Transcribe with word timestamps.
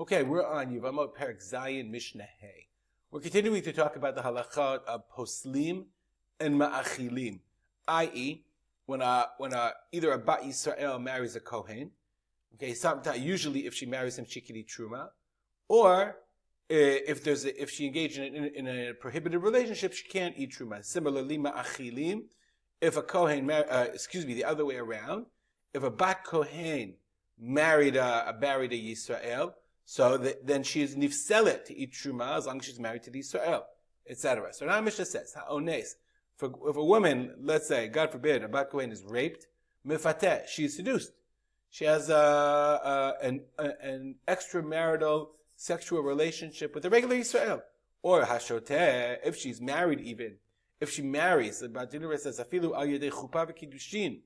Okay, 0.00 0.22
we're 0.22 0.46
on 0.46 0.68
Yevamot 0.68 1.14
Perak 1.14 1.40
Zayin 1.40 1.90
Mishnah 1.90 2.26
Hey. 2.40 2.68
We're 3.10 3.20
continuing 3.20 3.60
to 3.60 3.70
talk 3.70 3.96
about 3.96 4.14
the 4.14 4.22
halachot 4.22 4.82
of 4.86 5.02
poslim 5.14 5.84
and 6.40 6.58
ma'achilim, 6.58 7.40
i.e., 7.86 8.42
when 8.86 9.02
a, 9.02 9.26
when 9.36 9.52
a, 9.52 9.72
either 9.92 10.12
a 10.12 10.18
Bat 10.18 10.44
Yisrael 10.44 11.02
marries 11.02 11.36
a 11.36 11.40
Kohen, 11.40 11.90
okay, 12.54 12.72
sometimes, 12.72 13.20
usually 13.20 13.66
if 13.66 13.74
she 13.74 13.84
marries 13.84 14.18
him, 14.18 14.24
she 14.26 14.40
can 14.40 14.56
eat 14.56 14.70
truma, 14.70 15.08
or 15.68 16.16
eh, 16.70 17.00
if 17.06 17.22
there's 17.22 17.44
a, 17.44 17.62
if 17.62 17.68
she 17.68 17.84
engaged 17.84 18.18
in, 18.18 18.34
in, 18.34 18.66
in, 18.66 18.68
a 18.68 18.94
prohibited 18.94 19.42
relationship, 19.42 19.92
she 19.92 20.08
can't 20.08 20.34
eat 20.38 20.52
truma. 20.52 20.82
Similarly, 20.82 21.36
ma'achilim, 21.36 22.22
if 22.80 22.96
a 22.96 23.02
Kohen, 23.02 23.44
mar- 23.44 23.66
uh, 23.68 23.88
excuse 23.92 24.24
me, 24.24 24.32
the 24.32 24.44
other 24.44 24.64
way 24.64 24.76
around, 24.76 25.26
if 25.74 25.82
a 25.82 25.90
Bat 25.90 26.24
Kohen 26.24 26.94
married 27.38 27.96
a, 27.96 28.34
married 28.40 28.72
a 28.72 28.76
Yisrael, 28.76 29.52
so 29.84 30.16
the, 30.16 30.38
then 30.44 30.62
she 30.62 30.82
is 30.82 30.94
nifselet 30.94 31.64
to 31.66 31.76
eat 31.76 31.92
truma 31.92 32.36
as 32.36 32.46
long 32.46 32.58
as 32.58 32.66
she's 32.66 32.78
married 32.78 33.02
to 33.04 33.10
the 33.10 33.20
Israel, 33.20 33.66
etc. 34.08 34.52
So 34.52 34.66
now 34.66 34.80
Mishnah 34.80 35.06
says, 35.06 35.34
ha'ones, 35.34 35.96
if 36.42 36.76
a 36.76 36.84
woman, 36.84 37.34
let's 37.42 37.68
say, 37.68 37.88
God 37.88 38.12
forbid, 38.12 38.42
a 38.42 38.48
bat 38.48 38.70
kohen 38.70 38.92
is 38.92 39.04
raped, 39.04 39.46
mifateh, 39.86 40.46
she 40.46 40.64
is 40.64 40.76
seduced. 40.76 41.12
She 41.70 41.84
has 41.84 42.08
a, 42.08 42.14
a, 42.14 43.14
an, 43.22 43.42
a, 43.58 43.70
an 43.82 44.16
extramarital 44.26 45.28
sexual 45.56 46.02
relationship 46.02 46.74
with 46.74 46.84
a 46.84 46.90
regular 46.90 47.16
Israel. 47.16 47.62
Or 48.02 48.22
hashoteh, 48.22 49.18
if 49.24 49.36
she's 49.36 49.60
married 49.60 50.00
even, 50.00 50.36
if 50.80 50.90
she 50.90 51.02
marries, 51.02 51.60
the 51.60 51.68
Bartenura 51.68 52.18
says, 52.18 52.40
afilu 52.40 52.74
al 52.74 52.86
yedei 52.86 53.10
chuppah 53.10 53.50
v'kiddushin, 53.50 54.20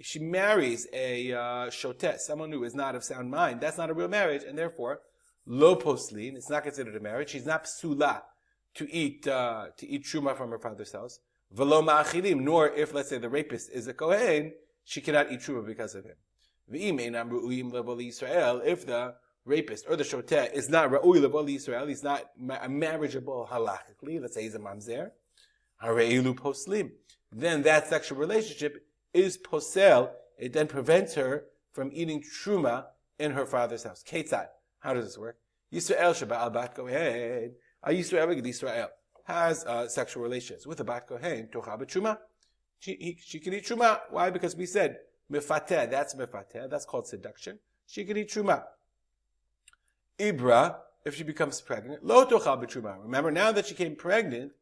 she 0.00 0.18
marries 0.18 0.86
a 0.92 1.32
uh, 1.32 1.70
someone 2.18 2.52
who 2.52 2.64
is 2.64 2.74
not 2.74 2.94
of 2.94 3.04
sound 3.04 3.30
mind, 3.30 3.60
that's 3.60 3.78
not 3.78 3.90
a 3.90 3.94
real 3.94 4.08
marriage, 4.08 4.42
and 4.46 4.58
therefore, 4.58 5.00
lo 5.46 5.76
poslin, 5.76 6.36
it's 6.36 6.50
not 6.50 6.64
considered 6.64 6.96
a 6.96 7.00
marriage. 7.00 7.30
She's 7.30 7.46
not 7.46 7.64
psula 7.64 8.22
to 8.74 8.92
eat 8.92 9.26
uh, 9.26 9.68
to 9.76 9.86
eat 9.88 10.04
truma 10.04 10.36
from 10.36 10.50
her 10.50 10.58
father's 10.58 10.92
house. 10.92 11.20
Velo 11.52 11.80
ma'achilim, 11.82 12.40
nor 12.40 12.68
if, 12.68 12.92
let's 12.92 13.08
say, 13.08 13.18
the 13.18 13.28
rapist 13.28 13.70
is 13.70 13.86
a 13.86 13.94
kohen, 13.94 14.52
she 14.84 15.00
cannot 15.00 15.30
eat 15.32 15.40
truma 15.40 15.64
because 15.64 15.94
of 15.94 16.04
him. 16.04 16.16
If 16.68 16.86
the 18.86 19.14
rapist 19.44 19.86
or 19.88 19.96
the 19.96 20.02
shoteh 20.04 20.52
is 20.52 20.68
not 20.68 20.90
ra'ui 20.90 21.24
lebol 21.24 21.54
Israel, 21.54 21.86
he's 21.86 22.02
not 22.02 22.24
marriageable 22.38 23.48
halachically, 23.48 24.20
let's 24.20 24.34
say 24.34 24.42
he's 24.42 24.56
a 24.56 24.58
mamzer, 24.58 25.12
hareilu 25.82 26.34
poslim, 26.34 26.90
then 27.32 27.62
that 27.62 27.86
sexual 27.86 28.18
relationship 28.18 28.85
is 29.16 29.38
posel, 29.38 30.10
it 30.38 30.52
then 30.52 30.66
prevents 30.66 31.14
her 31.14 31.46
from 31.72 31.90
eating 31.92 32.22
truma 32.22 32.84
in 33.18 33.32
her 33.32 33.46
father's 33.46 33.84
house. 33.84 34.04
Ketzad. 34.06 34.48
How 34.80 34.94
does 34.94 35.06
this 35.06 35.18
work? 35.18 35.38
Yisrael 35.72 36.14
Shabbat 36.14 36.52
bat 36.52 36.74
Kohen. 36.74 37.52
A 37.82 37.90
Yisrael 37.90 38.40
Yisrael 38.40 38.88
has 39.24 39.64
uh, 39.64 39.88
sexual 39.88 40.22
relations 40.22 40.66
with 40.66 40.80
a 40.80 40.84
bat 40.84 41.06
Kohen. 41.06 41.48
Tocha 41.52 41.78
b'truma. 41.80 42.18
She, 42.78 43.18
she 43.24 43.40
can 43.40 43.54
eat 43.54 43.64
truma. 43.64 44.00
Why? 44.10 44.30
Because 44.30 44.54
we 44.54 44.66
said 44.66 44.98
mifateh. 45.32 45.90
That's 45.90 46.14
mifateh. 46.14 46.70
That's 46.70 46.84
called 46.84 47.06
seduction. 47.06 47.58
She 47.86 48.04
can 48.04 48.16
eat 48.16 48.30
truma. 48.30 48.64
Ibra, 50.18 50.76
if 51.04 51.14
she 51.16 51.24
becomes 51.24 51.60
pregnant, 51.60 52.04
lo 52.04 52.26
tocha 52.26 52.62
b'truma. 52.62 53.02
Remember, 53.02 53.30
now 53.30 53.50
that 53.52 53.66
she 53.66 53.74
came 53.74 53.96
pregnant, 53.96 54.52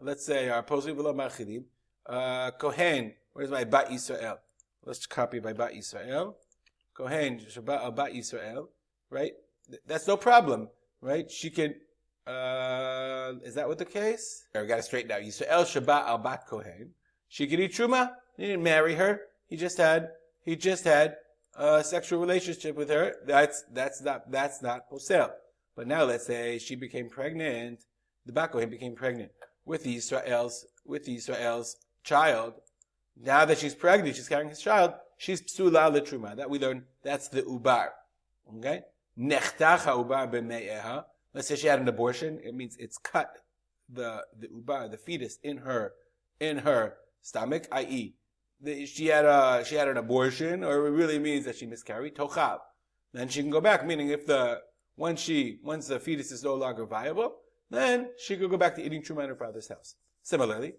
let's 0.00 0.24
say 0.24 0.48
our 0.48 0.62
posli 0.62 0.94
v'lo 0.94 1.14
machidim, 1.14 1.64
uh, 2.06 2.50
Kohen 2.52 3.14
Where's 3.38 3.52
my 3.52 3.62
Bat 3.62 3.90
Yisrael? 3.90 4.38
Let's 4.84 5.06
copy 5.06 5.38
my 5.38 5.52
Bat 5.52 5.74
Yisrael. 5.74 6.34
Kohen, 6.92 7.38
Shabbat 7.38 7.94
Bat 7.94 8.12
Yisrael, 8.12 8.66
right? 9.10 9.30
That's 9.86 10.08
no 10.08 10.16
problem, 10.16 10.70
right? 11.00 11.30
She 11.30 11.48
can, 11.48 11.76
uh, 12.26 13.34
is 13.44 13.54
that 13.54 13.68
what 13.68 13.78
the 13.78 13.84
case? 13.84 14.48
We 14.56 14.66
got 14.66 14.78
to 14.78 14.82
straighten 14.82 15.12
out. 15.12 15.20
Yisrael 15.20 15.62
Shabbat 15.62 16.08
al 16.08 16.18
Bat 16.18 16.48
Kohen. 16.48 16.90
She 17.28 17.46
can 17.46 17.60
eat 17.60 17.74
Truma. 17.74 18.10
He 18.36 18.46
didn't 18.46 18.64
marry 18.64 18.96
her. 18.96 19.20
He 19.46 19.56
just 19.56 19.78
had, 19.78 20.08
he 20.44 20.56
just 20.56 20.82
had 20.82 21.14
a 21.54 21.84
sexual 21.84 22.18
relationship 22.18 22.74
with 22.74 22.90
her. 22.90 23.14
That's, 23.24 23.62
that's 23.72 24.02
not, 24.02 24.32
that's 24.32 24.62
not 24.62 24.90
posel. 24.90 25.30
But 25.76 25.86
now 25.86 26.02
let's 26.02 26.26
say 26.26 26.58
she 26.58 26.74
became 26.74 27.08
pregnant. 27.08 27.84
The 28.26 28.32
Bat 28.32 28.50
Kohen 28.50 28.68
became 28.68 28.96
pregnant 28.96 29.30
with 29.64 29.86
Israel's, 29.86 30.66
with 30.84 31.08
Israel's 31.08 31.76
child 32.02 32.54
now 33.22 33.44
that 33.44 33.58
she's 33.58 33.74
pregnant, 33.74 34.16
she's 34.16 34.28
carrying 34.28 34.48
his 34.48 34.60
child, 34.60 34.94
she's 35.16 35.42
psula 35.42 35.92
letruma. 35.92 36.36
That 36.36 36.50
we 36.50 36.58
learn, 36.58 36.84
that's 37.02 37.28
the 37.28 37.42
ubar. 37.42 37.88
Okay? 38.58 38.82
Nechtacha 39.18 40.06
ubar 40.06 40.30
b'me'eha. 40.32 41.04
Let's 41.34 41.48
say 41.48 41.56
she 41.56 41.66
had 41.66 41.80
an 41.80 41.88
abortion. 41.88 42.40
It 42.42 42.54
means 42.54 42.76
it's 42.78 42.98
cut 42.98 43.38
the, 43.88 44.24
the 44.38 44.48
ubar, 44.48 44.90
the 44.90 44.96
fetus 44.96 45.38
in 45.42 45.58
her, 45.58 45.92
in 46.40 46.58
her 46.58 46.94
stomach, 47.22 47.66
i.e., 47.72 48.14
she 48.86 49.06
had 49.06 49.24
a, 49.24 49.64
she 49.64 49.76
had 49.76 49.86
an 49.86 49.96
abortion, 49.96 50.64
or 50.64 50.88
it 50.88 50.90
really 50.90 51.18
means 51.18 51.44
that 51.44 51.56
she 51.56 51.66
miscarried, 51.66 52.16
tochab. 52.16 52.58
Then 53.12 53.28
she 53.28 53.40
can 53.40 53.50
go 53.50 53.60
back, 53.60 53.86
meaning 53.86 54.08
if 54.08 54.26
the, 54.26 54.60
once 54.96 55.20
she, 55.20 55.60
once 55.62 55.86
the 55.86 56.00
fetus 56.00 56.32
is 56.32 56.42
no 56.42 56.54
longer 56.54 56.84
viable, 56.84 57.36
then 57.70 58.10
she 58.18 58.36
could 58.36 58.50
go 58.50 58.56
back 58.56 58.74
to 58.74 58.82
eating 58.82 59.02
truma 59.02 59.22
in 59.22 59.28
her 59.28 59.36
father's 59.36 59.68
house. 59.68 59.94
Similarly, 60.22 60.74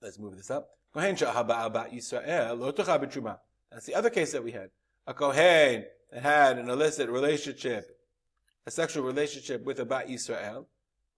let's 0.00 0.18
move 0.18 0.36
this 0.36 0.50
up. 0.50 0.79
Kohen 0.92 1.16
That's 1.16 1.36
the 3.86 3.94
other 3.94 4.10
case 4.10 4.32
that 4.32 4.42
we 4.42 4.52
had. 4.52 4.70
A 5.06 5.14
Kohen 5.14 5.84
that 6.12 6.22
had 6.22 6.58
an 6.58 6.68
illicit 6.68 7.08
relationship, 7.08 7.96
a 8.66 8.70
sexual 8.70 9.04
relationship 9.04 9.64
with 9.64 9.78
a 9.80 9.84
Bat 9.84 10.08
Yisrael, 10.08 10.66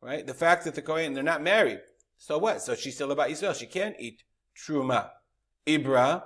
right? 0.00 0.26
The 0.26 0.34
fact 0.34 0.64
that 0.64 0.74
the 0.74 0.82
Kohen, 0.82 1.14
they're 1.14 1.22
not 1.22 1.42
married. 1.42 1.80
So 2.18 2.38
what? 2.38 2.60
So 2.62 2.74
she's 2.74 2.94
still 2.94 3.10
a 3.12 3.16
Bat 3.16 3.30
Yisrael. 3.30 3.58
She 3.58 3.66
can't 3.66 3.96
eat 3.98 4.22
Truma. 4.56 5.10
Ibra, 5.66 6.22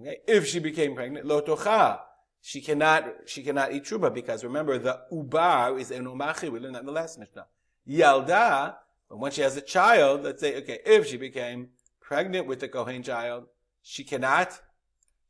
okay? 0.00 0.18
If 0.26 0.46
she 0.46 0.58
became 0.58 0.94
pregnant, 0.94 1.26
lo 1.26 1.40
tocha. 1.42 2.00
She 2.40 2.60
cannot, 2.60 3.06
she 3.26 3.42
cannot 3.42 3.72
eat 3.72 3.84
Truma 3.84 4.12
because 4.12 4.42
remember 4.42 4.78
the 4.78 5.00
Ubar 5.12 5.78
is 5.78 5.90
an 5.92 6.06
Umachi. 6.06 6.50
We 6.50 6.58
learned 6.58 6.74
that 6.74 6.80
in 6.80 6.86
the 6.86 6.92
last 6.92 7.18
Mishnah. 7.18 7.46
Yalda, 7.88 8.74
but 9.08 9.18
when 9.18 9.30
she 9.30 9.42
has 9.42 9.56
a 9.56 9.60
child, 9.60 10.24
let's 10.24 10.40
say, 10.40 10.56
okay, 10.56 10.80
if 10.84 11.06
she 11.06 11.16
became 11.16 11.68
pregnant 12.12 12.46
with 12.46 12.60
the 12.60 12.68
Kohen 12.68 13.02
child, 13.02 13.44
she 13.80 14.04
cannot, 14.04 14.60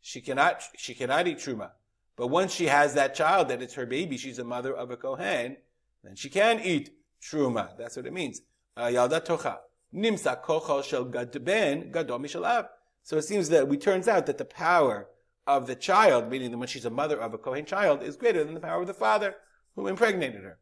she 0.00 0.20
cannot, 0.20 0.64
she 0.76 0.94
cannot 0.94 1.28
eat 1.28 1.38
truma. 1.38 1.70
But 2.16 2.26
once 2.26 2.52
she 2.52 2.66
has 2.66 2.94
that 2.94 3.14
child, 3.14 3.46
that 3.50 3.62
it's 3.62 3.74
her 3.74 3.86
baby, 3.86 4.16
she's 4.16 4.40
a 4.40 4.44
mother 4.44 4.74
of 4.74 4.90
a 4.90 4.96
Kohen, 4.96 5.58
then 6.02 6.16
she 6.16 6.28
can 6.28 6.58
eat 6.58 6.90
truma. 7.22 7.78
That's 7.78 7.96
what 7.96 8.06
it 8.06 8.12
means. 8.12 8.40
Yalda 8.76 9.24
tocha. 9.24 9.58
Nimsa 9.94 10.84
shel 10.84 11.04
ben 11.04 11.92
gadol 11.92 12.18
mishalav. 12.18 12.66
So 13.04 13.16
it 13.16 13.22
seems 13.22 13.48
that 13.50 13.70
it 13.72 13.80
turns 13.80 14.08
out 14.08 14.26
that 14.26 14.38
the 14.38 14.44
power 14.44 15.06
of 15.46 15.68
the 15.68 15.76
child, 15.76 16.28
meaning 16.28 16.50
that 16.50 16.58
when 16.58 16.66
she's 16.66 16.84
a 16.84 16.90
mother 16.90 17.20
of 17.20 17.32
a 17.32 17.38
Kohen 17.38 17.64
child, 17.64 18.02
is 18.02 18.16
greater 18.16 18.42
than 18.42 18.54
the 18.54 18.60
power 18.60 18.80
of 18.80 18.88
the 18.88 18.94
father 18.94 19.36
who 19.76 19.86
impregnated 19.86 20.42
her. 20.42 20.58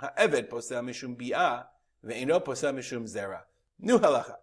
Ha'eved 0.00 0.48
posel 0.48 0.84
mishum 0.84 1.16
bi'ah, 1.16 1.64
ve'ino 2.04 2.40
posel 2.40 2.72
mishum 2.72 3.02
zera. 3.12 3.40
New 3.80 3.98
halacha 3.98 4.36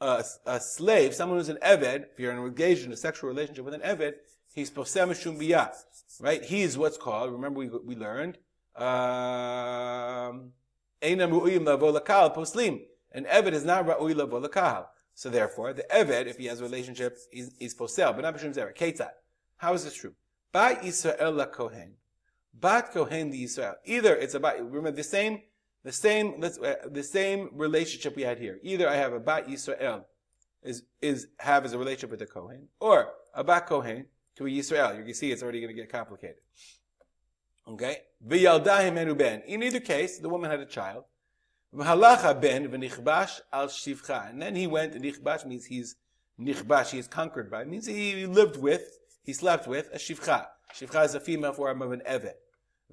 a, 0.00 0.24
a, 0.46 0.60
slave, 0.60 1.14
someone 1.14 1.38
who's 1.38 1.48
an 1.48 1.58
Eved, 1.62 2.06
if 2.12 2.18
you're 2.18 2.32
engaged 2.32 2.84
in 2.84 2.92
a 2.92 2.96
sexual 2.96 3.28
relationship 3.28 3.64
with 3.64 3.74
an 3.74 3.80
Eved, 3.80 4.14
he's 4.54 4.70
posem 4.70 5.10
shumbiyah, 5.10 5.72
right? 6.20 6.44
He's 6.44 6.76
what's 6.76 6.96
called, 6.96 7.32
remember 7.32 7.58
we, 7.58 7.68
we 7.68 7.96
learned, 7.96 8.38
um, 8.76 10.52
poslim. 11.02 12.80
An 13.12 13.24
Eved 13.24 13.52
is 13.52 13.64
not 13.64 13.86
ra'ui 13.86 14.14
lavo 14.16 14.86
So 15.14 15.30
therefore, 15.30 15.72
the 15.72 15.84
Eved, 15.94 16.26
if 16.26 16.38
he 16.38 16.46
has 16.46 16.60
a 16.60 16.64
relationship, 16.64 17.16
is, 17.32 17.52
is 17.60 17.74
posel, 17.74 18.14
but 18.14 18.22
not 18.22 18.36
b'shum 18.36 18.54
zera. 18.54 18.76
Ketzat. 18.76 19.10
How 19.56 19.74
is 19.74 19.84
this 19.84 19.94
true? 19.94 20.14
Ba 20.52 20.76
Yisrael 20.82 21.36
la 21.36 21.46
Kohen. 21.46 21.94
Bat 22.52 22.92
Kohen 22.92 23.30
the 23.30 23.44
Israel. 23.44 23.74
Either 23.84 24.14
it's 24.14 24.34
about, 24.34 24.58
remember 24.58 24.90
the 24.92 25.02
same 25.02 25.42
the 25.84 25.92
same, 25.92 26.42
uh, 26.42 26.74
the 26.86 27.02
same 27.02 27.50
relationship 27.52 28.16
we 28.16 28.22
had 28.22 28.38
here. 28.38 28.58
Either 28.62 28.88
I 28.88 28.96
have 28.96 29.12
a 29.12 29.20
Bat 29.20 29.48
Yisrael, 29.48 30.04
is, 30.62 30.82
is, 31.02 31.28
have 31.38 31.64
as 31.64 31.74
a 31.74 31.78
relationship 31.78 32.10
with 32.10 32.22
a 32.22 32.26
Kohen, 32.26 32.68
or 32.80 33.12
a 33.34 33.44
Bat 33.44 33.66
Kohen 33.66 34.06
to 34.36 34.46
a 34.46 34.48
Yisrael. 34.48 34.96
You 34.96 35.04
can 35.04 35.14
see 35.14 35.30
it's 35.30 35.42
already 35.42 35.60
going 35.60 35.74
to 35.74 35.80
get 35.80 35.92
complicated. 35.92 36.36
Okay? 37.68 37.98
Ben. 38.26 39.42
In 39.46 39.62
either 39.62 39.80
case, 39.80 40.18
the 40.18 40.28
woman 40.28 40.50
had 40.50 40.60
a 40.60 40.66
child. 40.66 41.04
V'halacha 41.74 42.40
ben 42.40 42.68
v'nichbash 42.68 43.40
al 43.52 43.66
shivcha. 43.66 44.30
And 44.30 44.40
then 44.40 44.54
he 44.54 44.66
went, 44.66 44.94
nichbash 44.94 45.44
means 45.44 45.66
he's, 45.66 45.96
nichbash, 46.40 46.90
he 46.90 46.98
is 46.98 47.08
conquered 47.08 47.50
by. 47.50 47.62
It 47.62 47.68
means 47.68 47.86
he 47.86 48.26
lived 48.26 48.56
with, 48.56 48.98
he 49.22 49.32
slept 49.32 49.66
with 49.66 49.90
a 49.92 49.98
shivcha. 49.98 50.46
Shivcha 50.74 51.04
is 51.04 51.14
a 51.14 51.20
female 51.20 51.52
form 51.52 51.82
of 51.82 51.92
an 51.92 52.02
evet. 52.06 52.34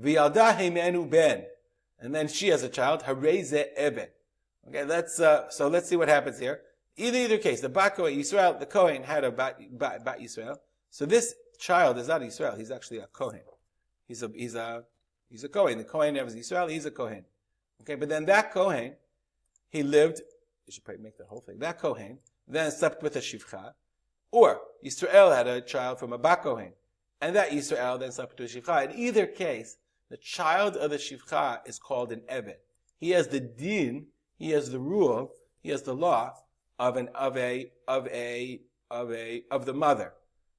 V'yalda 0.02 1.10
ben 1.10 1.46
and 2.02 2.14
then 2.14 2.28
she 2.28 2.50
has 2.50 2.64
a 2.64 2.70
child, 2.70 3.04
Hareze 3.04 3.68
Eben. 3.76 4.08
Okay, 4.68 4.84
let's, 4.84 5.20
uh, 5.20 5.50
so 5.50 5.68
let's 5.68 5.88
see 5.88 5.96
what 5.96 6.10
happens 6.10 6.40
here. 6.40 6.62
Either, 6.98 7.18
either 7.18 7.38
case, 7.38 7.62
the 7.62 7.70
Bat 7.70 7.96
Kohen, 7.96 8.16
Yisrael, 8.16 8.60
the 8.60 8.66
Kohen 8.66 9.04
had 9.04 9.24
a 9.24 9.32
Bat, 9.32 9.78
Bat, 9.78 10.20
Yisrael. 10.20 10.58
So 10.90 11.06
this 11.06 11.36
child 11.58 11.98
is 11.98 12.08
not 12.10 12.22
Yisrael, 12.22 12.58
he's 12.58 12.72
actually 12.72 13.00
a 13.00 13.08
Kohen. 13.08 13.42
He's 14.08 14.24
a, 14.24 14.32
he's 14.36 14.56
a, 14.56 14.84
He's 15.32 15.46
a 15.46 15.50
Kohen. 15.50 15.78
The 15.78 15.86
Kohen 15.86 16.18
is 16.18 16.36
Israel. 16.36 16.68
He's 16.68 16.86
a 16.86 16.92
Kohen. 16.92 17.24
Okay, 17.82 17.96
but 17.96 18.10
then 18.10 18.26
that 18.26 18.52
Kohen, 18.52 18.96
he 19.70 19.82
lived. 19.82 20.22
You 20.68 20.74
should 20.74 20.84
probably 20.84 21.04
make 21.04 21.18
the 21.18 21.26
whole 21.26 21.40
thing. 21.40 21.58
That 21.60 21.80
Kohen 21.80 22.20
then 22.48 22.70
slept 22.70 23.02
with 23.02 23.16
a 23.16 23.20
Shivcha, 23.20 23.74
or 24.30 24.60
Israel 24.84 25.32
had 25.32 25.48
a 25.48 25.62
child 25.62 26.00
from 26.00 26.12
a 26.12 26.18
Bat 26.18 26.44
Kohen, 26.44 26.74
and 27.22 27.36
that 27.36 27.54
Israel 27.54 27.98
then 27.98 28.12
slept 28.12 28.38
with 28.38 28.54
a 28.54 28.60
Shivcha. 28.60 28.92
In 28.92 29.00
either 29.00 29.26
case, 29.26 29.78
the 30.12 30.18
child 30.18 30.76
of 30.76 30.92
the 30.92 30.98
Shivcha 30.98 31.62
is 31.66 31.80
called 31.80 32.12
an 32.12 32.22
Evet. 32.30 32.58
He 33.00 33.12
has 33.12 33.30
the 33.30 33.40
din, 33.40 34.08
he 34.38 34.52
has 34.52 34.70
the 34.70 34.78
rule, 34.78 35.32
he 35.62 35.70
has 35.70 35.84
the 35.84 35.96
law 35.96 36.34
of 36.78 36.98
an 36.98 37.08
of 37.16 37.38
a 37.38 37.72
of 37.88 38.08
a 38.08 38.60
of 38.92 39.12
a 39.14 39.44
of 39.50 39.66
the 39.66 39.74
mother, 39.74 40.14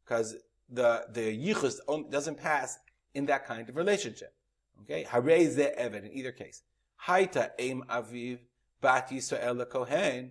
because 0.04 0.37
the 0.70 1.04
the 1.12 1.20
yichus 1.20 1.76
doesn't 2.10 2.38
pass 2.38 2.78
in 3.14 3.26
that 3.26 3.44
kind 3.46 3.69
of 3.69 3.76
relationship. 3.76 4.34
Okay, 4.81 5.04
harei 5.04 5.46
ze 5.50 5.70
evet 5.76 6.05
in 6.05 6.12
either 6.12 6.32
case. 6.32 6.62
Haita 7.06 7.50
aim 7.58 7.84
aviv 7.90 8.38
bat 8.81 9.10
Yisrael 9.10 9.69
kohen 9.69 10.31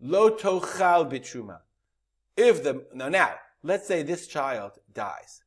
lo 0.00 0.30
tochal 0.30 1.10
bitruma. 1.12 1.58
If 2.34 2.64
the 2.64 2.86
now 2.94 3.10
now 3.10 3.34
let's 3.62 3.86
say 3.86 4.02
this 4.02 4.26
child 4.26 4.72
dies. 4.92 5.43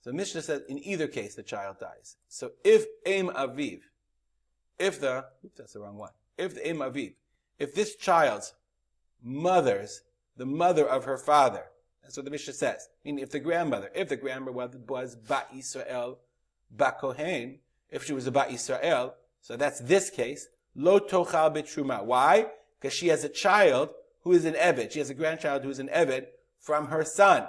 So 0.00 0.12
Mishnah 0.12 0.42
says 0.42 0.62
in 0.68 0.78
either 0.84 1.08
case 1.08 1.34
the 1.34 1.42
child 1.42 1.78
dies. 1.80 2.16
So 2.28 2.52
if 2.64 2.86
aim 3.06 3.28
aviv, 3.28 3.80
if 4.78 5.00
the 5.00 5.24
oops 5.44 5.58
that's 5.58 5.72
the 5.72 5.80
wrong 5.80 5.96
one. 5.96 6.12
If 6.36 6.54
the 6.54 6.68
aim 6.68 6.78
aviv, 6.78 7.14
if 7.58 7.74
this 7.74 7.96
child's 7.96 8.54
mother's 9.22 10.02
the 10.36 10.46
mother 10.46 10.88
of 10.88 11.04
her 11.04 11.18
father 11.18 11.64
that's 12.08 12.16
what 12.16 12.24
the 12.24 12.30
Mishnah 12.30 12.54
says. 12.54 12.88
Meaning, 13.04 13.22
if 13.22 13.30
the 13.30 13.38
grandmother, 13.38 13.90
if 13.94 14.08
the 14.08 14.16
grandmother 14.16 14.78
was 14.88 15.14
Bat 15.14 15.48
Israel, 15.54 16.18
Bat 16.70 17.00
Kohen, 17.00 17.58
if 17.90 18.06
she 18.06 18.14
was 18.14 18.26
a 18.26 18.30
Bat 18.30 18.50
Israel, 18.50 19.14
so 19.42 19.58
that's 19.58 19.80
this 19.80 20.08
case, 20.08 20.48
Lo 20.74 21.00
Tochal 21.00 21.54
Betruma. 21.54 22.02
Why? 22.02 22.46
Because 22.80 22.96
she 22.96 23.08
has 23.08 23.24
a 23.24 23.28
child 23.28 23.90
who 24.22 24.32
is 24.32 24.46
an 24.46 24.54
Evet. 24.54 24.90
She 24.92 25.00
has 25.00 25.10
a 25.10 25.14
grandchild 25.14 25.64
who 25.64 25.68
is 25.68 25.80
an 25.80 25.90
Evet 25.92 26.28
from 26.58 26.86
her 26.86 27.04
son. 27.04 27.46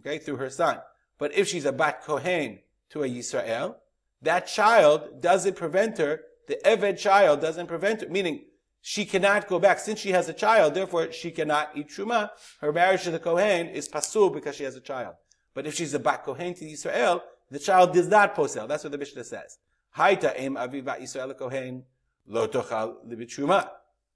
Okay, 0.00 0.18
through 0.18 0.38
her 0.38 0.50
son. 0.50 0.78
But 1.18 1.34
if 1.34 1.48
she's 1.48 1.64
a 1.64 1.72
Bat 1.72 2.02
Kohen 2.04 2.60
to 2.90 3.02
a 3.02 3.08
Yisrael, 3.08 3.76
that 4.22 4.46
child 4.46 5.20
doesn't 5.20 5.56
prevent 5.56 5.98
her, 5.98 6.22
the 6.46 6.58
Evet 6.64 6.98
child 6.98 7.40
doesn't 7.40 7.66
prevent 7.66 8.02
her, 8.02 8.08
meaning 8.08 8.44
she 8.80 9.04
cannot 9.04 9.48
go 9.48 9.58
back. 9.58 9.78
Since 9.78 10.00
she 10.00 10.10
has 10.10 10.28
a 10.28 10.32
child, 10.32 10.74
therefore 10.74 11.10
she 11.12 11.30
cannot 11.30 11.70
eat 11.74 11.88
truma. 11.88 12.30
Her 12.60 12.72
marriage 12.72 13.04
to 13.04 13.10
the 13.10 13.18
Kohen 13.18 13.68
is 13.68 13.88
pasul 13.88 14.30
because 14.30 14.56
she 14.56 14.64
has 14.64 14.76
a 14.76 14.80
child. 14.80 15.14
But 15.54 15.66
if 15.66 15.74
she's 15.74 15.94
a 15.94 15.98
bat 15.98 16.24
Kohen 16.24 16.54
to 16.54 16.70
Israel, 16.70 17.22
the 17.50 17.58
child 17.58 17.94
does 17.94 18.08
not 18.08 18.34
posel. 18.34 18.68
That's 18.68 18.84
what 18.84 18.92
the 18.92 18.98
Mishnah 18.98 19.24
says. 19.24 19.58
Haita 19.96 20.34
em 20.36 20.56
aviva 20.56 21.00
Israel 21.00 21.32
Kohen 21.34 21.84
lo 22.26 22.48
tochal 22.48 22.96
libitruma. 23.08 23.70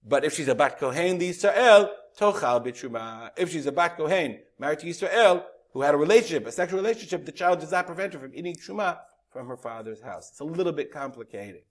But 0.06 0.24
if 0.24 0.34
she's 0.34 0.48
a 0.48 0.54
bat 0.54 0.78
Kohen 0.78 1.18
to 1.18 1.24
Israel, 1.24 1.90
tochal 2.18 2.64
bitruma. 2.64 3.30
If 3.36 3.50
she's 3.52 3.66
a 3.66 3.72
bat 3.72 3.96
Kohen 3.96 4.38
married 4.58 4.80
to 4.80 4.88
Israel, 4.88 5.46
who 5.72 5.82
had 5.82 5.94
a 5.94 5.98
relationship, 5.98 6.46
a 6.46 6.52
sexual 6.52 6.80
relationship, 6.80 7.24
the 7.24 7.32
child 7.32 7.60
does 7.60 7.72
not 7.72 7.86
prevent 7.86 8.14
her 8.14 8.18
from 8.18 8.34
eating 8.34 8.54
truma 8.54 8.98
from 9.30 9.46
her 9.46 9.56
father's 9.56 10.00
house. 10.00 10.30
It's 10.30 10.40
a 10.40 10.44
little 10.44 10.72
bit 10.72 10.92
complicated. 10.92 11.62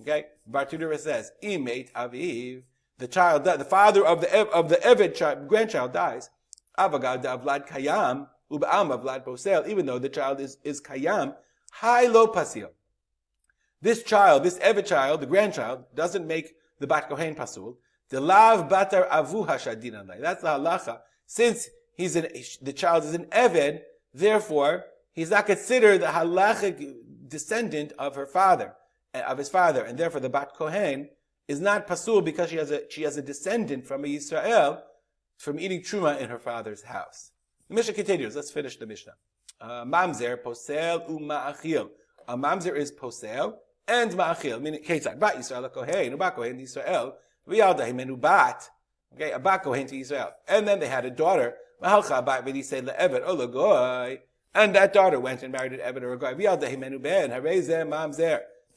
Okay, 0.00 0.26
Bartenura 0.50 0.98
says, 0.98 1.32
"Imate 1.42 1.92
aviv." 1.92 2.64
The 2.98 3.08
child, 3.08 3.44
the 3.44 3.64
father 3.64 4.04
of 4.04 4.20
the 4.20 4.48
of 4.50 4.68
the 4.68 4.76
Eved 4.76 5.14
child, 5.14 5.48
grandchild 5.48 5.92
dies. 5.92 6.30
Avagad 6.78 7.24
avlad 7.24 7.68
kayam 7.68 8.28
uba'am 8.50 8.90
avlad 8.90 9.24
posel. 9.24 9.66
Even 9.68 9.86
though 9.86 9.98
the 9.98 10.08
child 10.08 10.40
is 10.40 10.58
is 10.64 10.80
kayam, 10.80 11.36
high 11.72 12.06
lo 12.06 12.26
pasil. 12.26 12.70
This 13.80 14.02
child, 14.02 14.42
this 14.42 14.58
Eved 14.58 14.86
child, 14.86 15.20
the 15.20 15.26
grandchild, 15.26 15.84
doesn't 15.94 16.26
make 16.26 16.54
the 16.80 16.86
bat 16.86 17.08
kohen 17.08 17.34
pasul. 17.34 17.76
The 18.08 18.20
lav 18.20 18.68
batar 18.68 19.08
avu 19.08 19.46
hashadin 19.46 20.20
That's 20.20 20.42
the 20.42 20.48
halacha. 20.48 21.00
Since 21.26 21.68
he's 21.96 22.16
an 22.16 22.26
the 22.62 22.72
child 22.72 23.04
is 23.04 23.14
an 23.14 23.26
Eved, 23.26 23.80
therefore 24.12 24.84
he's 25.12 25.30
not 25.30 25.46
considered 25.46 26.00
the 26.00 26.06
halachic 26.06 26.94
descendant 27.28 27.92
of 27.98 28.14
her 28.14 28.26
father 28.26 28.74
of 29.14 29.38
his 29.38 29.48
father, 29.48 29.84
and 29.84 29.98
therefore 29.98 30.20
the 30.20 30.28
Bat 30.28 30.52
Kohen 30.56 31.08
is 31.46 31.60
not 31.60 31.86
pasul 31.86 32.22
because 32.22 32.50
she 32.50 32.56
has 32.56 32.70
a 32.70 32.82
she 32.90 33.02
has 33.02 33.16
a 33.16 33.22
descendant 33.22 33.86
from 33.86 34.04
a 34.04 34.08
Yisrael 34.08 34.80
from 35.38 35.58
eating 35.60 35.80
truma 35.80 36.18
in 36.18 36.28
her 36.28 36.38
father's 36.38 36.82
house. 36.82 37.32
The 37.68 37.74
Mishnah 37.74 37.94
continues. 37.94 38.36
Let's 38.36 38.50
finish 38.50 38.76
the 38.76 38.86
Mishnah. 38.86 39.14
Uh, 39.60 39.84
mamzer 39.84 40.42
posel 40.42 41.08
uma'achil. 41.08 41.90
A 42.28 42.36
mamzer 42.36 42.76
is 42.76 42.92
posel 42.92 43.54
and 43.86 44.10
ma'achil. 44.12 44.60
Meaning 44.60 44.82
ketzad 44.82 45.18
bat 45.18 45.36
Yisrael 45.36 45.72
kohen 45.72 46.16
ubat 46.16 46.34
kohen 46.34 46.58
Yisrael 46.58 47.14
v'yalda 47.48 47.86
himenu 47.86 48.20
bat. 48.20 48.68
Okay, 49.14 49.30
a 49.30 49.38
bat 49.38 49.62
kohen 49.62 49.86
to 49.86 49.98
Israel, 49.98 50.32
and 50.48 50.66
then 50.66 50.80
they 50.80 50.88
had 50.88 51.04
a 51.04 51.10
daughter. 51.10 51.54
Mahalcha 51.84 52.24
bat 52.24 52.44
v'disei 52.44 52.82
le'eved 52.82 53.22
oh, 53.24 53.36
olagoy. 53.36 54.20
And 54.54 54.74
that 54.76 54.92
daughter 54.92 55.18
went 55.18 55.42
and 55.42 55.52
married 55.52 55.72
an 55.72 55.80
Eved 55.80 56.02
or 56.02 56.12
a 56.12 56.18
Goy. 56.18 56.34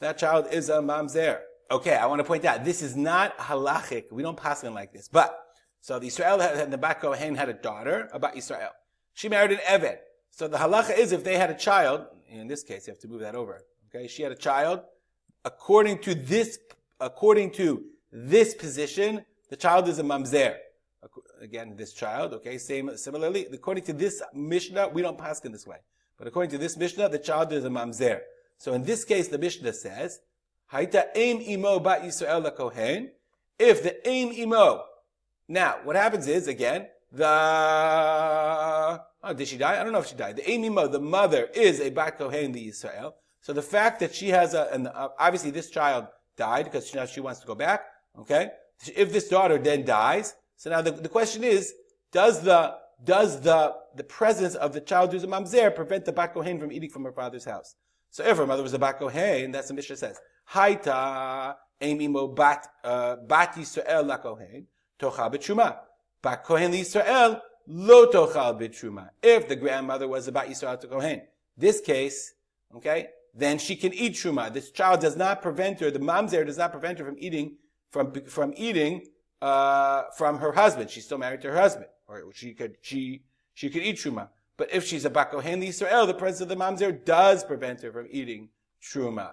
That 0.00 0.18
child 0.18 0.48
is 0.50 0.68
a 0.68 0.72
mamzer. 0.78 1.38
Okay, 1.70 1.94
I 1.94 2.06
want 2.06 2.18
to 2.18 2.24
point 2.24 2.44
out, 2.44 2.64
this 2.64 2.82
is 2.82 2.96
not 2.96 3.36
halachic. 3.38 4.10
We 4.10 4.22
don't 4.22 4.36
pass 4.36 4.64
in 4.64 4.74
like 4.74 4.92
this. 4.92 5.08
But, 5.08 5.38
so 5.80 5.98
the 5.98 6.08
Israel 6.08 6.40
had, 6.40 6.70
the 6.70 6.78
Bat 6.78 7.00
Kohen 7.00 7.36
had 7.36 7.48
a 7.48 7.52
daughter 7.52 8.08
about 8.12 8.36
Israel. 8.36 8.70
She 9.14 9.28
married 9.28 9.52
an 9.52 9.58
Evet. 9.66 9.98
So 10.30 10.48
the 10.48 10.56
halacha 10.56 10.96
is 10.96 11.12
if 11.12 11.22
they 11.22 11.36
had 11.36 11.50
a 11.50 11.54
child, 11.54 12.06
in 12.28 12.48
this 12.48 12.64
case, 12.64 12.86
you 12.86 12.92
have 12.92 13.00
to 13.00 13.08
move 13.08 13.20
that 13.20 13.34
over. 13.34 13.62
Okay, 13.94 14.08
she 14.08 14.22
had 14.22 14.32
a 14.32 14.36
child. 14.36 14.80
According 15.44 15.98
to 16.00 16.14
this, 16.14 16.58
according 17.00 17.52
to 17.52 17.84
this 18.12 18.54
position, 18.54 19.24
the 19.48 19.56
child 19.56 19.88
is 19.88 19.98
a 19.98 20.02
mamzer. 20.02 20.56
Again, 21.40 21.76
this 21.76 21.92
child, 21.92 22.34
okay, 22.34 22.58
same, 22.58 22.96
similarly, 22.96 23.46
according 23.52 23.84
to 23.84 23.92
this 23.92 24.22
Mishnah, 24.34 24.88
we 24.88 25.02
don't 25.02 25.18
pass 25.18 25.40
in 25.40 25.52
this 25.52 25.66
way. 25.66 25.76
But 26.16 26.26
according 26.26 26.50
to 26.50 26.58
this 26.58 26.76
Mishnah, 26.76 27.08
the 27.08 27.18
child 27.18 27.52
is 27.52 27.64
a 27.64 27.68
mamzer. 27.68 28.20
So 28.58 28.72
in 28.72 28.82
this 28.82 29.04
case, 29.04 29.28
the 29.28 29.38
Mishnah 29.38 29.72
says, 29.72 30.20
Haita 30.72 31.06
aim 31.14 31.40
imo 31.40 31.78
bat 31.78 32.02
Yisrael 32.02 32.54
kohen. 32.56 33.12
If 33.58 33.82
the 33.82 34.06
aim 34.08 34.32
imo. 34.32 34.84
Now, 35.48 35.78
what 35.84 35.96
happens 35.96 36.26
is, 36.26 36.48
again, 36.48 36.88
the, 37.12 37.26
oh, 39.22 39.32
did 39.34 39.48
she 39.48 39.56
die? 39.56 39.80
I 39.80 39.84
don't 39.84 39.92
know 39.92 40.00
if 40.00 40.08
she 40.08 40.16
died. 40.16 40.36
The 40.36 40.50
aim 40.50 40.64
imo, 40.64 40.88
the 40.88 41.00
mother, 41.00 41.48
is 41.54 41.80
a 41.80 41.90
bat 41.90 42.18
kohen 42.18 42.52
the 42.52 42.68
Yisrael. 42.68 43.14
So 43.40 43.52
the 43.52 43.62
fact 43.62 44.00
that 44.00 44.14
she 44.14 44.28
has 44.30 44.54
a, 44.54 44.68
and 44.72 44.88
uh, 44.88 45.08
obviously 45.18 45.50
this 45.50 45.70
child 45.70 46.08
died 46.36 46.64
because 46.64 46.94
now 46.94 47.06
she 47.06 47.20
wants 47.20 47.40
to 47.40 47.46
go 47.46 47.54
back. 47.54 47.82
Okay. 48.18 48.50
If 48.94 49.12
this 49.12 49.28
daughter 49.28 49.58
then 49.58 49.84
dies, 49.84 50.34
so 50.58 50.70
now 50.70 50.82
the, 50.82 50.90
the 50.90 51.08
question 51.08 51.44
is, 51.44 51.72
does 52.12 52.42
the, 52.42 52.74
does 53.02 53.40
the, 53.40 53.74
the 53.94 54.02
presence 54.02 54.56
of 54.56 54.72
the 54.72 54.80
child 54.80 55.12
who's 55.12 55.22
a 55.22 55.28
mamzer 55.28 55.72
prevent 55.74 56.04
the 56.04 56.12
bat 56.12 56.34
kohen 56.34 56.58
from 56.58 56.72
eating 56.72 56.90
from 56.90 57.04
her 57.04 57.12
father's 57.12 57.44
house? 57.44 57.76
So 58.10 58.24
if 58.24 58.36
her 58.36 58.46
mother 58.46 58.64
was 58.64 58.74
a 58.74 58.78
bat 58.78 58.98
kohen, 58.98 59.52
that's 59.52 59.68
the 59.68 59.74
Mishnah 59.74 59.96
says. 59.96 60.18
Haita 60.52 61.54
emimo 61.80 62.34
bat 62.34 62.66
uh, 62.82 63.16
bat 63.16 63.54
Yisrael 63.54 64.04
la 64.04 64.18
kohen 64.18 64.66
tocha 64.98 65.32
b'truma. 65.32 65.76
Bat 66.22 66.44
kohen 66.44 66.72
Yisrael 66.72 67.40
lo 67.68 68.10
tochal 68.10 68.60
b'truma. 68.60 69.10
If 69.22 69.48
the 69.48 69.54
grandmother 69.54 70.08
was 70.08 70.26
a 70.26 70.32
bat 70.32 70.48
Yisrael 70.48 70.80
to 70.80 70.88
kohen, 70.88 71.22
this 71.56 71.80
case, 71.80 72.34
okay, 72.74 73.10
then 73.32 73.58
she 73.58 73.76
can 73.76 73.94
eat 73.94 74.14
truma. 74.14 74.52
This 74.52 74.72
child 74.72 75.00
does 75.00 75.16
not 75.16 75.40
prevent 75.40 75.78
her. 75.78 75.92
The 75.92 76.00
mamzer 76.00 76.44
does 76.44 76.58
not 76.58 76.72
prevent 76.72 76.98
her 76.98 77.04
from 77.04 77.16
eating 77.18 77.58
from 77.90 78.12
from 78.26 78.52
eating 78.56 79.06
uh, 79.40 80.04
from 80.16 80.38
her 80.38 80.52
husband. 80.52 80.90
She's 80.90 81.04
still 81.04 81.18
married 81.18 81.40
to 81.42 81.50
her 81.50 81.56
husband, 81.56 81.86
or 82.06 82.32
she 82.32 82.54
could 82.54 82.76
she 82.82 83.22
she 83.54 83.70
could 83.70 83.82
eat 83.82 83.96
truma. 83.96 84.28
But 84.58 84.74
if 84.74 84.84
she's 84.84 85.04
a 85.04 85.10
Bakohen 85.10 85.66
Yisrael, 85.66 86.06
the 86.06 86.14
presence 86.14 86.40
of 86.40 86.48
the 86.48 86.56
Mamzer 86.56 87.04
does 87.04 87.44
prevent 87.44 87.80
her 87.82 87.92
from 87.92 88.08
eating 88.10 88.50
Truma. 88.82 89.32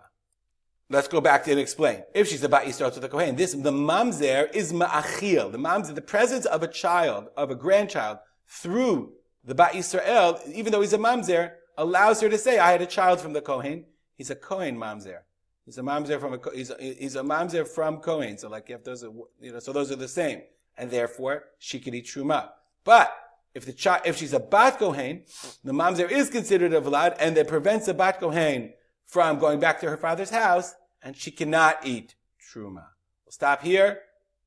Let's 0.87 1.07
go 1.07 1.19
back 1.19 1.47
and 1.47 1.59
explain. 1.59 2.03
If 2.13 2.27
she's 2.27 2.43
a 2.43 2.49
Bat 2.49 2.65
Yisrael 2.65 2.93
to 2.93 2.99
the 2.99 3.09
Kohen, 3.09 3.35
this, 3.35 3.53
the 3.53 3.71
Mamzer 3.71 4.53
is 4.53 4.71
Ma'achil. 4.71 5.51
The 5.51 5.57
Mamzer, 5.57 5.95
the 5.95 6.01
presence 6.01 6.45
of 6.45 6.61
a 6.61 6.67
child, 6.67 7.29
of 7.35 7.49
a 7.49 7.55
grandchild, 7.55 8.19
through 8.47 9.13
the 9.43 9.55
Bat 9.55 9.73
Yisrael, 9.73 10.47
even 10.53 10.71
though 10.71 10.81
he's 10.81 10.93
a 10.93 10.99
Mamzer, 10.99 11.53
allows 11.75 12.21
her 12.21 12.29
to 12.29 12.37
say, 12.37 12.59
I 12.59 12.71
had 12.71 12.83
a 12.83 12.85
child 12.85 13.19
from 13.19 13.33
the 13.33 13.41
Kohen. 13.41 13.85
He's 14.15 14.29
a 14.29 14.35
Kohen 14.35 14.77
Mamzer. 14.77 15.21
He's 15.65 15.77
a 15.77 15.81
Mamzer 15.81 16.19
from 16.19 16.33
a, 16.33 16.39
he's 16.55 16.69
a, 16.69 16.77
he's 16.79 17.15
a 17.15 17.23
Mamzer 17.23 17.67
from 17.67 17.97
Kohen. 17.97 18.37
So 18.37 18.49
like, 18.49 18.69
if 18.69 18.83
those 18.83 19.03
are, 19.03 19.11
you 19.41 19.51
know, 19.51 19.59
so 19.59 19.73
those 19.73 19.91
are 19.91 19.95
the 19.95 20.07
same. 20.07 20.41
And 20.77 20.91
therefore, 20.91 21.45
she 21.57 21.79
can 21.79 21.93
eat 21.93 22.05
Truma. 22.05 22.49
But, 22.83 23.15
if 23.55 23.65
the 23.65 23.73
child, 23.73 24.01
if 24.05 24.17
she's 24.17 24.33
a 24.33 24.39
bat 24.39 24.77
kohen, 24.77 25.23
the 25.63 25.71
mamzer 25.71 26.11
is 26.11 26.29
considered 26.29 26.73
a 26.73 26.81
vlad, 26.81 27.15
and 27.19 27.37
it 27.37 27.47
prevents 27.47 27.85
the 27.85 27.93
bat 27.93 28.19
kohen 28.19 28.73
from 29.07 29.39
going 29.39 29.61
back 29.61 29.79
to 29.79 29.89
her 29.89 29.97
father's 29.97 30.29
house, 30.29 30.75
and 31.01 31.15
she 31.15 31.31
cannot 31.31 31.85
eat 31.85 32.15
truma. 32.37 32.87
We'll 33.23 33.31
stop 33.31 33.63
here 33.63 34.01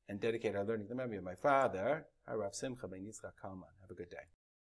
and 0.07 0.21
dedicate 0.21 0.55
our 0.55 0.63
learning 0.63 0.85
to 0.85 0.89
the 0.89 0.95
memory 0.95 1.17
of 1.17 1.23
my 1.23 1.35
father, 1.35 2.05
Harav 2.29 2.53
Simcha 2.53 2.87
ben 2.87 2.99
Yitzchak 2.99 3.33
Kalman. 3.41 3.69
Have 3.81 3.89
a 3.89 3.95
good 3.95 4.11
day. 4.11 4.17